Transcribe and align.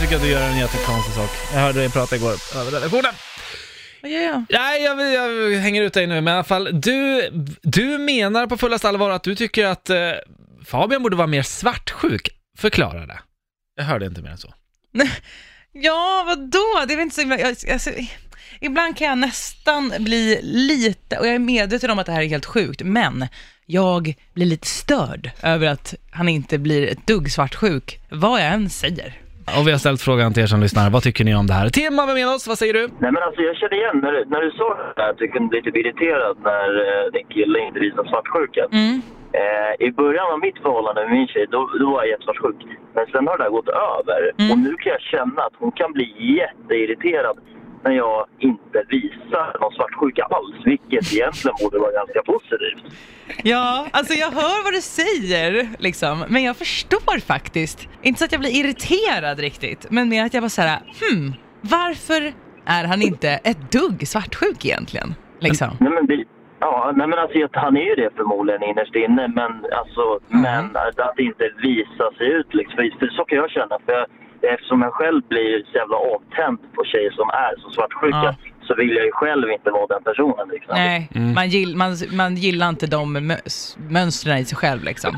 jag 0.00 0.02
tycker 0.08 0.16
att 0.16 0.22
du 0.22 0.28
gör 0.30 0.48
en 0.50 0.58
jättekonstig 0.58 1.14
sak. 1.14 1.30
Jag 1.52 1.60
hörde 1.60 1.78
dig 1.80 1.90
prata 1.90 2.16
igår 2.16 2.34
över 2.56 2.70
telefonen. 2.70 3.12
Vad 4.02 4.10
gör 4.10 4.20
jag? 4.20 4.44
Nej, 4.50 4.82
jag, 4.82 5.12
jag 5.12 5.58
hänger 5.60 5.82
ut 5.82 5.92
dig 5.92 6.06
nu, 6.06 6.20
men 6.20 6.32
i 6.34 6.36
alla 6.36 6.44
fall, 6.44 6.80
du, 6.80 7.28
du 7.62 7.98
menar 7.98 8.46
på 8.46 8.56
fullaste 8.56 8.88
allvar 8.88 9.10
att 9.10 9.22
du 9.22 9.34
tycker 9.34 9.66
att 9.66 9.90
eh, 9.90 9.96
Fabian 10.66 11.02
borde 11.02 11.16
vara 11.16 11.26
mer 11.26 11.42
svartsjuk. 11.42 12.28
Förklara 12.58 13.06
det. 13.06 13.18
Jag 13.76 13.84
hörde 13.84 14.06
inte 14.06 14.22
mer 14.22 14.30
än 14.30 14.38
så. 14.38 14.54
Ja, 15.72 16.22
vadå? 16.26 16.84
Det 16.86 16.92
är 16.92 16.96
väl 16.96 17.00
inte 17.02 17.14
så 17.14 17.20
himla... 17.20 17.38
jag- 17.38 17.70
Alltså, 17.72 17.90
ibland 18.60 18.96
kan 18.96 19.06
jag 19.06 19.18
nästan 19.18 19.92
bli 19.98 20.38
lite, 20.42 21.18
och 21.18 21.26
jag 21.26 21.34
är 21.34 21.38
medveten 21.38 21.90
om 21.90 21.98
att 21.98 22.06
det 22.06 22.12
här 22.12 22.22
är 22.22 22.26
helt 22.28 22.46
sjukt, 22.46 22.82
men 22.84 23.26
jag 23.66 24.14
blir 24.34 24.46
lite 24.46 24.66
störd 24.66 25.30
över 25.42 25.66
att 25.66 25.94
han 26.10 26.28
inte 26.28 26.58
blir 26.58 26.86
ett 26.86 27.06
dugg 27.06 27.32
svartsjuk, 27.32 28.00
vad 28.10 28.40
jag 28.40 28.46
än 28.46 28.70
säger. 28.70 29.20
Och 29.56 29.66
vi 29.66 29.70
har 29.74 29.78
ställt 29.78 30.02
frågan 30.08 30.34
till 30.34 30.42
er 30.42 30.46
som 30.46 30.60
lyssnar, 30.60 30.90
vad 30.90 31.02
tycker 31.02 31.24
ni 31.24 31.34
om 31.34 31.46
det 31.46 31.56
här? 31.60 31.68
Tim 31.68 31.98
har 31.98 32.06
vi 32.06 32.14
med 32.14 32.28
oss, 32.34 32.48
vad 32.48 32.58
säger 32.58 32.74
du? 32.74 32.84
Nej 33.04 33.12
men 33.14 33.22
alltså 33.26 33.40
jag 33.48 33.56
känner 33.56 33.76
igen 33.82 33.98
när 34.04 34.12
du, 34.12 34.20
när 34.24 34.40
du 34.40 34.50
sa 34.50 34.68
det 34.96 35.02
här 35.02 35.10
att 35.10 35.18
du 35.18 35.28
kunde 35.28 35.48
bli 35.48 35.60
lite 35.60 35.78
irriterad 35.78 36.36
när 36.50 36.68
eh, 36.86 37.12
din 37.12 37.26
kille 37.34 37.58
inte 37.66 37.80
visar 37.80 38.04
svartsjuka. 38.04 38.64
Mm. 38.72 38.94
Eh, 39.40 39.86
I 39.86 39.90
början 39.92 40.26
av 40.32 40.38
mitt 40.46 40.58
förhållande 40.64 41.00
med 41.04 41.12
min 41.18 41.28
tjej, 41.32 41.46
då, 41.50 41.58
då 41.80 41.86
var 41.90 41.98
jag 42.02 42.10
jättesvartsjuk. 42.12 42.60
Men 42.96 43.06
sen 43.12 43.26
har 43.28 43.36
det 43.38 43.44
här 43.44 43.50
gått 43.58 43.68
över. 43.68 44.20
Mm. 44.38 44.50
Och 44.52 44.58
nu 44.66 44.72
kan 44.82 44.90
jag 44.96 45.00
känna 45.14 45.40
att 45.46 45.56
hon 45.62 45.72
kan 45.72 45.92
bli 45.92 46.06
jätteirriterad 46.40 47.36
när 47.84 47.92
jag 47.92 48.26
inte 48.38 48.78
visar 48.88 49.46
någon 49.60 49.72
svartsjuka 49.78 50.22
alls. 50.36 50.56
Vilket 50.64 51.12
egentligen 51.14 51.56
borde 51.62 51.78
vara 51.78 51.92
ganska 52.00 52.20
positivt. 52.32 52.67
Ja, 53.48 53.86
alltså 53.92 54.14
jag 54.14 54.30
hör 54.30 54.64
vad 54.64 54.72
du 54.72 54.80
säger, 54.80 55.68
liksom, 55.78 56.24
men 56.28 56.42
jag 56.42 56.56
förstår 56.56 57.18
faktiskt. 57.20 57.88
Inte 58.02 58.18
så 58.18 58.24
att 58.24 58.32
jag 58.32 58.40
blir 58.40 58.50
irriterad 58.60 59.38
riktigt, 59.40 59.86
men 59.90 60.08
mer 60.08 60.24
att 60.24 60.34
jag 60.34 60.42
bara 60.42 60.48
såhär, 60.48 60.78
hmm, 61.00 61.32
varför 61.60 62.32
är 62.66 62.84
han 62.84 63.02
inte 63.02 63.28
ett 63.30 63.72
dugg 63.72 64.08
svartsjuk 64.08 64.64
egentligen? 64.64 65.14
Liksom. 65.40 65.68
Nej 65.80 65.92
men, 65.92 66.06
det, 66.06 66.24
ja, 66.60 66.92
nej, 66.96 67.06
men 67.08 67.18
alltså, 67.18 67.38
han 67.52 67.76
är 67.76 67.80
ju 67.90 67.94
det 67.94 68.10
förmodligen 68.16 68.62
innerst 68.62 68.94
inne. 68.94 69.28
Men, 69.28 69.52
alltså, 69.80 70.04
Mm. 70.30 70.42
men 70.42 70.64
att 70.76 71.18
inte 71.18 71.44
visar 71.62 72.10
sig 72.18 72.26
ut. 72.38 72.54
Liksom. 72.54 72.76
För, 72.76 72.98
för 72.98 73.06
så 73.16 73.24
kan 73.24 73.38
jag 73.38 73.50
känna. 73.50 73.78
För 73.86 73.92
jag, 73.92 74.06
eftersom 74.42 74.82
jag 74.82 74.92
själv 74.92 75.22
blir 75.28 75.62
så 75.72 75.78
jävla 75.78 75.96
avtänd 75.96 76.58
på 76.74 76.84
tjejer 76.84 77.10
som 77.10 77.28
är 77.28 77.54
så 77.60 77.70
svartsjuka. 77.70 78.16
Ja. 78.24 78.34
Så 78.62 78.74
vill 78.74 78.96
jag 78.96 79.04
ju 79.04 79.12
själv 79.12 79.50
inte 79.50 79.70
vara 79.70 79.86
den 79.86 80.02
personen. 80.02 80.48
Liksom. 80.48 80.74
Nej, 80.76 81.08
man, 81.34 81.48
gill, 81.48 81.76
man, 81.76 81.90
man 82.12 82.34
gillar 82.36 82.68
inte 82.68 82.86
de 82.86 83.16
mö- 83.16 83.76
mönstren 83.90 84.38
i 84.38 84.44
sig 84.44 84.56
själv 84.58 84.82
liksom. 84.84 85.16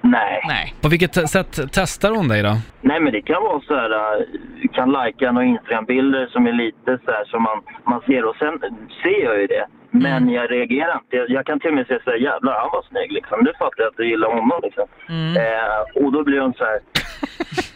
Nej. 0.00 0.40
Nej. 0.48 0.74
På 0.80 0.88
vilket 0.88 1.28
sätt 1.30 1.58
testar 1.72 2.10
hon 2.10 2.28
dig 2.28 2.42
då? 2.42 2.54
Nej, 2.80 3.00
men 3.00 3.12
det 3.12 3.22
kan 3.22 3.42
vara 3.42 3.60
så 3.60 3.74
här, 3.74 3.90
äh, 3.90 4.24
du 4.62 4.68
kan 4.68 4.90
lajka 4.90 5.32
några 5.32 5.46
Instagram-bilder 5.46 6.26
som 6.26 6.46
är 6.46 6.52
lite 6.52 6.98
så 7.04 7.10
här 7.10 7.24
som 7.24 7.42
man, 7.42 7.62
man 7.86 8.00
ser 8.06 8.24
och 8.24 8.36
sen 8.36 8.58
ser 9.02 9.24
jag 9.24 9.40
ju 9.40 9.46
det. 9.46 9.66
Men 9.90 10.22
Mm. 10.22 10.34
jag 10.34 10.50
reagerar 10.50 10.94
inte. 10.94 11.16
Jag, 11.16 11.30
jag 11.30 11.46
kan 11.46 11.60
till 11.60 11.70
och 11.70 11.74
med 11.76 11.86
säga 11.86 12.00
så 12.04 12.10
här, 12.10 12.16
jävlar 12.18 12.52
han 12.52 12.68
var 12.72 12.82
snygg 12.90 13.12
liksom. 13.12 13.38
Nu 13.44 13.52
fattar 13.58 13.82
jag 13.82 13.88
att 13.88 13.96
du 13.96 14.08
gillar 14.08 14.28
honom 14.28 14.60
liksom. 14.62 14.86
Mm. 15.08 15.36
Eh, 15.36 16.04
och 16.04 16.12
då 16.12 16.24
blir 16.24 16.40
hon 16.40 16.54
så 16.54 16.64
här. 16.64 16.78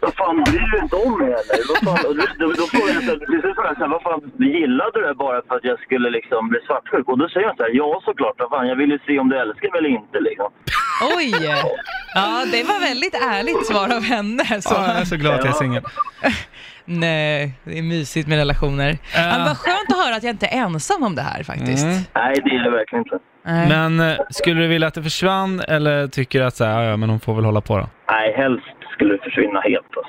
Vad 0.00 0.14
fan 0.14 0.36
bryr 0.44 0.70
du 0.72 0.78
inte 0.84 0.96
om 0.96 1.20
eller? 1.22 1.60
Vad 1.70 1.80
fan, 1.86 2.06
och 2.08 2.16
då, 2.16 2.24
då, 2.40 2.46
då 2.60 2.64
frågar 2.72 2.94
jag 2.94 3.76
så 3.76 3.84
här, 3.84 3.88
vad 3.96 4.02
fan 4.02 4.20
gillade 4.38 4.90
du 4.94 5.00
det 5.06 5.14
bara 5.14 5.42
för 5.48 5.54
att 5.56 5.64
jag 5.64 5.78
skulle 5.80 6.10
liksom 6.10 6.48
bli 6.48 6.60
svartsjuk? 6.66 7.08
Och 7.08 7.18
då 7.18 7.28
säger 7.28 7.46
jag 7.46 7.56
så 7.56 7.62
här, 7.62 7.70
ja 7.82 8.00
såklart, 8.04 8.36
vad 8.38 8.50
fan 8.50 8.68
jag 8.68 8.76
vill 8.76 8.90
ju 8.90 8.98
se 9.06 9.18
om 9.18 9.28
du 9.28 9.36
älskar 9.44 9.68
mig 9.70 9.78
eller 9.78 9.88
inte 10.00 10.20
liksom. 10.20 10.50
Oj! 11.16 11.32
Ja, 12.14 12.44
det 12.52 12.62
var 12.62 12.80
väldigt 12.80 13.14
ärligt 13.14 13.66
svar 13.66 13.96
av 13.96 14.02
henne. 14.02 14.44
Så. 14.62 14.74
Ja, 14.74 14.86
jag 14.86 15.00
är 15.00 15.04
så 15.04 15.16
glad 15.16 15.34
att 15.34 15.44
jag 15.44 15.54
är 15.54 15.58
singel. 15.58 15.82
Nej, 16.84 17.52
det 17.64 17.78
är 17.78 17.82
mysigt 17.82 18.28
med 18.28 18.38
relationer. 18.38 18.98
Ja. 19.14 19.20
Men 19.20 19.44
vad 19.44 19.56
skönt 19.56 19.92
att 19.92 20.04
höra 20.04 20.16
att 20.16 20.22
jag 20.22 20.32
inte 20.32 20.46
är 20.46 20.58
ensam 20.58 21.02
om 21.02 21.14
det 21.14 21.22
här 21.22 21.42
faktiskt. 21.42 21.84
Mm. 21.84 21.96
Nej, 22.14 22.34
det 22.44 22.50
är 22.50 22.64
det 22.64 22.70
verkligen 22.70 23.04
inte. 23.04 23.18
Nej. 23.44 23.68
Men 23.68 24.00
eh, 24.00 24.16
skulle 24.30 24.60
du 24.60 24.66
vilja 24.66 24.88
att 24.88 24.94
det 24.94 25.02
försvann 25.02 25.60
eller 25.68 26.06
tycker 26.08 26.38
du 26.40 26.44
att 26.44 26.56
så 26.56 26.64
här, 26.64 26.82
ja, 26.82 26.90
ja, 26.90 26.96
men 26.96 27.10
hon 27.10 27.20
får 27.20 27.34
väl 27.34 27.44
hålla 27.44 27.60
på 27.60 27.78
då? 27.78 27.88
Nej, 28.10 28.34
helst 28.36 28.79
skulle 29.00 29.18
försvinna 29.18 29.60
helt 29.60 29.96
alltså. 29.96 30.00